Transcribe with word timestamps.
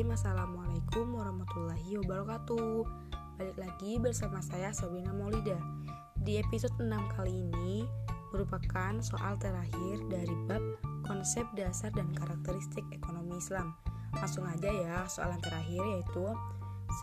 Bismillahirrahmanirrahim 0.00 0.80
Assalamualaikum 0.80 1.06
warahmatullahi 1.12 1.90
wabarakatuh. 2.00 2.72
Balik 3.36 3.58
lagi 3.60 3.92
bersama 4.00 4.40
saya 4.40 4.72
Sabina 4.72 5.12
Maulida. 5.12 5.60
Di 6.16 6.40
episode 6.40 6.72
6 6.80 6.88
kali 7.20 7.44
ini 7.44 7.84
merupakan 8.32 8.96
soal 9.04 9.36
terakhir 9.36 10.00
dari 10.08 10.32
bab 10.48 10.64
konsep 11.04 11.44
dasar 11.52 11.92
dan 11.92 12.08
karakteristik 12.16 12.80
ekonomi 12.96 13.36
Islam. 13.36 13.76
Langsung 14.16 14.48
aja 14.48 14.72
ya 14.72 15.04
soal 15.04 15.36
yang 15.36 15.44
terakhir 15.44 15.84
yaitu 15.84 16.32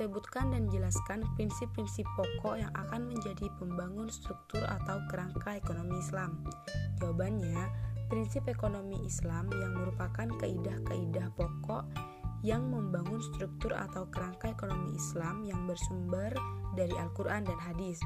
Sebutkan 0.00 0.56
dan 0.56 0.64
jelaskan 0.72 1.20
prinsip-prinsip 1.36 2.08
pokok 2.16 2.64
yang 2.64 2.72
akan 2.72 3.12
menjadi 3.12 3.44
pembangun 3.60 4.08
struktur 4.08 4.64
atau 4.64 5.04
kerangka 5.12 5.52
ekonomi 5.60 6.00
Islam. 6.00 6.48
Jawabannya, 6.96 7.60
prinsip 8.08 8.48
ekonomi 8.48 9.04
Islam 9.04 9.52
yang 9.52 9.76
merupakan 9.84 10.32
kaidah-kaidah 10.40 11.28
pokok 11.36 11.84
yang 12.46 12.70
membangun 12.70 13.18
struktur 13.18 13.74
atau 13.74 14.06
kerangka 14.14 14.54
ekonomi 14.54 14.94
Islam 14.94 15.42
yang 15.42 15.66
bersumber 15.66 16.30
dari 16.78 16.94
Al-Quran 16.94 17.42
dan 17.42 17.58
hadis. 17.58 17.98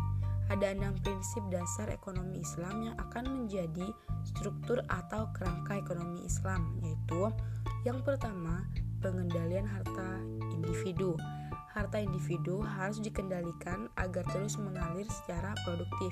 Ada 0.49 0.73
enam 0.73 0.97
prinsip 1.05 1.45
dasar 1.53 1.93
ekonomi 1.93 2.41
Islam 2.41 2.89
yang 2.89 2.97
akan 2.97 3.45
menjadi 3.45 3.93
struktur 4.25 4.81
atau 4.89 5.29
kerangka 5.37 5.77
ekonomi 5.77 6.25
Islam, 6.25 6.81
yaitu 6.81 7.29
yang 7.85 8.01
pertama, 8.01 8.65
pengendalian 9.05 9.69
harta 9.69 10.25
individu. 10.57 11.21
Harta 11.71 12.03
individu 12.03 12.67
harus 12.67 12.99
dikendalikan 12.99 13.87
agar 13.95 14.27
terus 14.35 14.59
mengalir 14.59 15.07
secara 15.07 15.55
produktif 15.63 16.11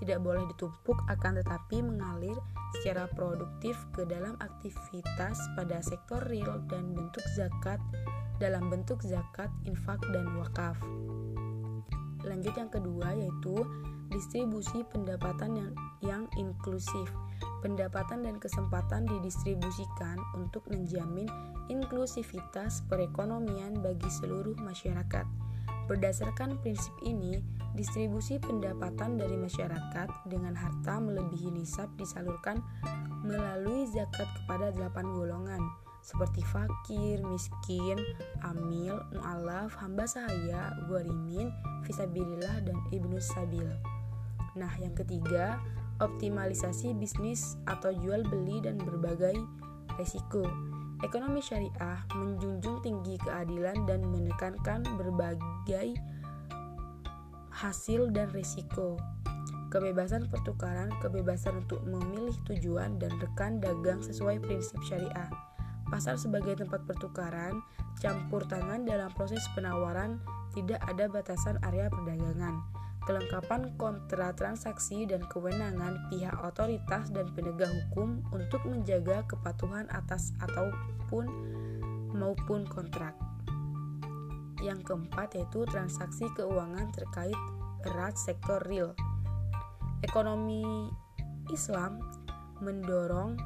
tidak 0.00 0.24
boleh 0.24 0.42
ditumpuk 0.50 0.96
akan 1.12 1.38
tetapi 1.44 1.84
mengalir 1.84 2.34
secara 2.80 3.06
produktif 3.12 3.76
ke 3.94 4.08
dalam 4.08 4.34
aktivitas 4.40 5.36
pada 5.54 5.78
sektor 5.84 6.24
real 6.26 6.58
dan 6.72 6.96
bentuk 6.96 7.22
zakat 7.36 7.78
dalam 8.42 8.66
bentuk 8.66 8.98
zakat, 9.06 9.46
infak, 9.62 10.02
dan 10.10 10.26
wakaf. 10.34 10.74
Lanjut 12.24 12.56
yang 12.56 12.72
kedua 12.72 13.12
yaitu 13.12 13.64
distribusi 14.12 14.84
pendapatan 14.88 15.56
yang, 15.56 15.72
yang 16.04 16.24
inklusif. 16.40 17.08
Pendapatan 17.60 18.24
dan 18.24 18.36
kesempatan 18.36 19.08
didistribusikan 19.08 20.20
untuk 20.36 20.64
menjamin 20.68 21.28
inklusivitas 21.72 22.84
perekonomian 22.92 23.80
bagi 23.80 24.08
seluruh 24.20 24.56
masyarakat. 24.60 25.24
Berdasarkan 25.88 26.60
prinsip 26.60 26.92
ini, 27.04 27.40
Distribusi 27.74 28.38
pendapatan 28.38 29.18
dari 29.18 29.34
masyarakat 29.34 30.30
dengan 30.30 30.54
harta 30.54 31.02
melebihi 31.02 31.50
nisab 31.50 31.90
disalurkan 31.98 32.62
melalui 33.26 33.90
zakat 33.90 34.30
kepada 34.38 34.70
delapan 34.70 35.10
golongan 35.10 35.58
seperti 36.04 36.44
fakir, 36.44 37.24
miskin, 37.24 37.96
amil, 38.44 39.00
mu'alaf, 39.16 39.72
hamba 39.80 40.04
sahaya, 40.04 40.76
guarimin, 40.84 41.48
visabilillah, 41.88 42.60
dan 42.68 42.76
ibnu 42.92 43.16
sabil. 43.16 43.64
Nah, 44.52 44.68
yang 44.76 44.92
ketiga, 44.92 45.56
optimalisasi 46.04 46.92
bisnis 46.92 47.56
atau 47.64 47.88
jual 47.96 48.20
beli 48.28 48.60
dan 48.60 48.76
berbagai 48.76 49.32
resiko. 49.96 50.44
Ekonomi 51.00 51.40
syariah 51.40 52.00
menjunjung 52.12 52.84
tinggi 52.84 53.16
keadilan 53.24 53.88
dan 53.88 54.04
menekankan 54.04 54.84
berbagai 55.00 55.96
hasil 57.48 58.12
dan 58.12 58.28
risiko. 58.36 59.00
Kebebasan 59.72 60.30
pertukaran, 60.30 60.92
kebebasan 61.02 61.66
untuk 61.66 61.82
memilih 61.82 62.36
tujuan 62.46 63.00
dan 63.00 63.10
rekan 63.18 63.58
dagang 63.58 63.98
sesuai 64.04 64.38
prinsip 64.38 64.78
syariah. 64.86 65.53
Pasar 65.94 66.18
sebagai 66.18 66.58
tempat 66.58 66.82
pertukaran, 66.90 67.62
campur 68.02 68.42
tangan 68.50 68.82
dalam 68.82 69.14
proses 69.14 69.46
penawaran, 69.54 70.18
tidak 70.50 70.82
ada 70.90 71.06
batasan 71.06 71.54
area 71.62 71.86
perdagangan. 71.86 72.66
Kelengkapan 73.06 73.70
kontra 73.78 74.34
transaksi 74.34 75.06
dan 75.06 75.22
kewenangan 75.30 76.10
pihak 76.10 76.34
otoritas 76.42 77.14
dan 77.14 77.30
penegak 77.38 77.70
hukum 77.70 78.26
untuk 78.34 78.58
menjaga 78.66 79.22
kepatuhan 79.30 79.86
atas 79.94 80.34
ataupun 80.42 81.30
maupun 82.10 82.66
kontrak. 82.66 83.14
Yang 84.66 84.90
keempat 84.90 85.38
yaitu 85.38 85.62
transaksi 85.70 86.26
keuangan 86.34 86.90
terkait 86.90 87.38
erat 87.86 88.18
sektor 88.18 88.58
real. 88.66 88.98
Ekonomi 90.02 90.90
Islam 91.54 92.02
mendorong 92.58 93.38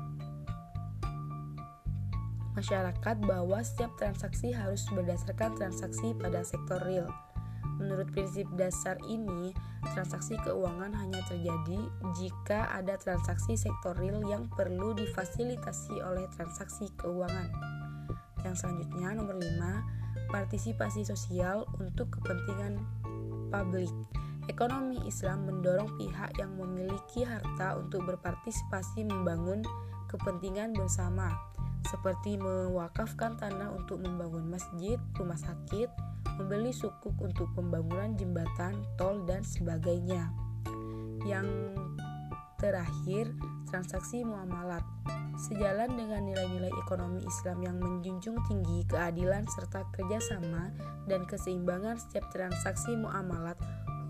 masyarakat 2.59 3.17
bahwa 3.23 3.63
setiap 3.63 3.95
transaksi 3.95 4.51
harus 4.51 4.83
berdasarkan 4.91 5.55
transaksi 5.55 6.11
pada 6.19 6.43
sektor 6.43 6.83
real. 6.83 7.07
Menurut 7.79 8.11
prinsip 8.11 8.51
dasar 8.59 8.99
ini, 9.07 9.55
transaksi 9.95 10.35
keuangan 10.43 10.91
hanya 10.91 11.23
terjadi 11.31 11.79
jika 12.19 12.67
ada 12.75 12.99
transaksi 12.99 13.55
sektor 13.55 13.95
real 13.95 14.19
yang 14.27 14.51
perlu 14.51 14.99
difasilitasi 14.99 16.03
oleh 16.03 16.27
transaksi 16.35 16.91
keuangan. 16.99 17.47
Yang 18.43 18.67
selanjutnya 18.67 19.15
nomor 19.15 19.39
5 19.39 20.35
partisipasi 20.35 21.07
sosial 21.07 21.71
untuk 21.79 22.11
kepentingan 22.19 22.83
publik. 23.55 23.95
Ekonomi 24.51 24.99
Islam 25.07 25.47
mendorong 25.47 25.95
pihak 26.01 26.35
yang 26.41 26.57
memiliki 26.59 27.23
harta 27.23 27.79
untuk 27.79 28.03
berpartisipasi 28.09 29.07
membangun 29.07 29.63
kepentingan 30.09 30.73
bersama, 30.73 31.31
seperti 31.87 32.41
mewakafkan 32.41 33.39
tanah 33.39 33.71
untuk 33.77 34.03
membangun 34.03 34.51
masjid, 34.51 34.99
rumah 35.15 35.39
sakit, 35.39 35.89
membeli 36.39 36.75
sukuk 36.75 37.15
untuk 37.23 37.47
pembangunan 37.55 38.15
jembatan, 38.19 38.83
tol, 38.99 39.23
dan 39.27 39.47
sebagainya. 39.47 40.31
Yang 41.23 41.79
terakhir, 42.59 43.31
transaksi 43.71 44.27
muamalat 44.27 44.83
sejalan 45.39 45.95
dengan 45.95 46.27
nilai-nilai 46.27 46.75
ekonomi 46.83 47.23
Islam 47.23 47.63
yang 47.63 47.79
menjunjung 47.79 48.43
tinggi 48.51 48.83
keadilan 48.91 49.47
serta 49.47 49.87
kerjasama 49.95 50.75
dan 51.07 51.23
keseimbangan 51.31 51.95
setiap 52.03 52.27
transaksi 52.35 52.99
muamalat, 52.99 53.55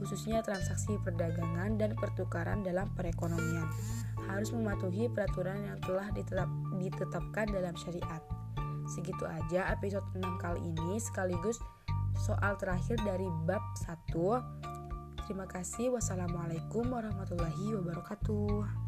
khususnya 0.00 0.40
transaksi 0.40 0.96
perdagangan 1.04 1.76
dan 1.76 1.92
pertukaran 2.00 2.64
dalam 2.64 2.88
perekonomian, 2.96 3.68
harus 4.26 4.50
mematuhi 4.50 5.06
peraturan 5.12 5.62
yang 5.62 5.78
telah 5.86 6.10
ditetap, 6.10 6.50
ditetapkan 6.80 7.46
dalam 7.52 7.74
syariat. 7.78 8.22
Segitu 8.88 9.28
aja 9.28 9.68
episode 9.70 10.04
6 10.16 10.24
kali 10.40 10.60
ini 10.64 10.96
sekaligus 10.98 11.60
soal 12.24 12.56
terakhir 12.56 12.98
dari 13.04 13.28
bab 13.46 13.62
1. 13.86 14.16
Terima 15.28 15.44
kasih. 15.44 15.92
Wassalamualaikum 15.92 16.88
warahmatullahi 16.88 17.76
wabarakatuh. 17.76 18.87